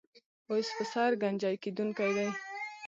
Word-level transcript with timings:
اوس 0.49 0.67
پر 0.75 0.85
سر 0.93 1.11
ګنجۍ 1.21 1.55
کېدونکی 1.63 2.11
دی. 2.17 2.27